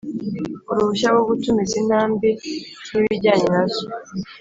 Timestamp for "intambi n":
1.83-2.93